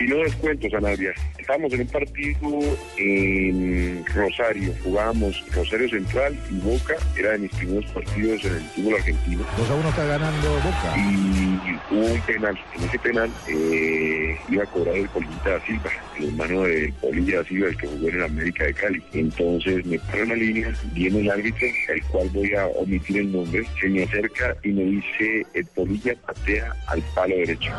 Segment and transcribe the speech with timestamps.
[0.00, 1.12] Y no les cuento, Sanabria.
[1.38, 2.60] Estábamos en un partido
[2.96, 4.72] en Rosario.
[4.82, 6.94] Jugábamos Rosario Central y Boca.
[7.16, 9.44] Era de mis primeros partidos en el fútbol argentino.
[9.58, 10.96] 2 a 1 está ganando Boca.
[10.96, 12.58] Y hubo un penal.
[12.76, 17.38] En ese penal eh, iba a cobrar el Polillita da Silva, el hermano del Polilla
[17.38, 19.02] da Silva, el que jugó en el América de Cali.
[19.12, 23.32] Entonces me paro en la línea, viene el árbitro, el cual voy a omitir el
[23.32, 27.70] nombre, se me acerca y me dice, el Polilla patea al palo derecho.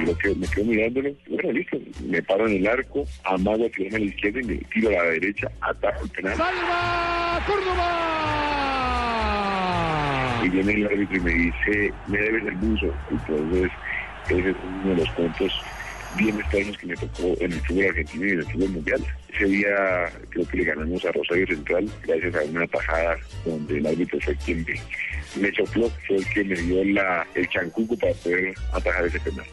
[0.00, 3.68] Y lo que me quedo mirándolo, bueno, listo, me paro en el arco, amago a
[3.70, 6.36] tirarme a la izquierda y me tiro a la derecha, ataco el penal.
[6.36, 8.00] ¡Salva Córdoba!
[10.44, 12.94] Y viene el árbitro y me dice, me debes el buzo.
[13.10, 13.70] Entonces,
[14.28, 15.52] ese es uno de los puntos
[16.16, 19.04] bien extraños que me tocó en el fútbol argentino y en el fútbol mundial.
[19.32, 23.86] Ese día creo que le ganamos a Rosario Central gracias a una tajada donde el
[23.86, 24.74] árbitro fue quien me,
[25.40, 29.46] me sopló, fue el que me dio la, el chancuco para poder atajar ese penal.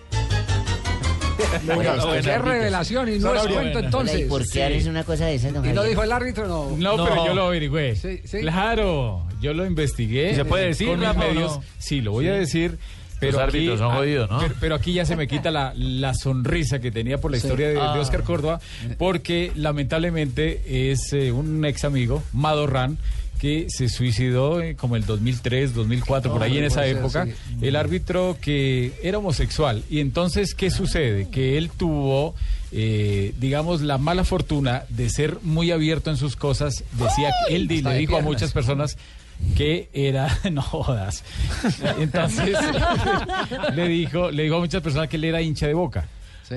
[1.77, 4.27] Oiga, qué revelación y no es cuento entonces.
[4.27, 6.47] ¿Por qué haces una cosa de esas, don ¿Y no dijo el árbitro?
[6.47, 6.69] No.
[6.77, 7.95] No, pero yo lo averigüé.
[7.95, 8.39] Sí, sí.
[8.39, 10.35] Claro, yo lo investigué.
[10.35, 11.57] ¿Se puede decir, con mis medios.
[11.57, 11.63] no?
[11.79, 12.77] Sí, lo voy a decir.
[13.19, 14.39] Pero Los aquí- árbitros son ah, jodidos, ¿no?
[14.39, 17.67] Pero, pero aquí ya se me quita la, la sonrisa que tenía por la historia
[17.67, 17.93] de, de Ah.
[17.99, 18.59] Oscar Córdoba,
[18.97, 22.97] porque lamentablemente es eh, un ex amigo, Madorran,
[23.41, 27.27] que se suicidó eh, como el 2003, 2004, por ahí en esa época.
[27.59, 29.83] El árbitro que era homosexual.
[29.89, 31.27] Y entonces, ¿qué sucede?
[31.27, 32.35] Que él tuvo,
[32.71, 36.83] eh, digamos, la mala fortuna de ser muy abierto en sus cosas.
[36.91, 38.95] Decía que él le de dijo a muchas personas
[39.57, 41.23] que era no jodas
[41.97, 42.55] entonces
[43.75, 46.05] le dijo le dijo a muchas personas que él era hincha de Boca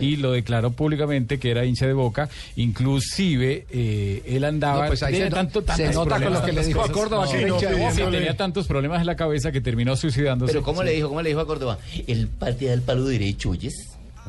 [0.00, 0.06] Sí.
[0.06, 5.02] y lo declaró públicamente que era hincha de Boca inclusive eh, él andaba No, pues
[5.02, 6.92] ahí tenía se, no- tanto, se tantos nota con problemas, lo que le dijo a.
[6.92, 8.10] Córdoba que No, era hincha de sí, Boca.
[8.12, 11.08] tenía tantos problemas en la cabeza que terminó suicidándose Pero ¿cómo le dijo?
[11.08, 11.78] ¿Cómo le dijo a Córdoba?
[12.06, 13.74] El patea del palo derecho, ¿oyes?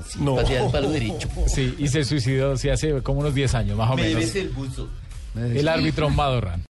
[0.09, 1.29] Sí, patea del palo derecho.
[1.47, 4.35] sí y se suicidó sí, hace como unos 10 años más o Me menos debes
[4.35, 4.89] el buzo.
[5.35, 6.61] el árbitro Madorran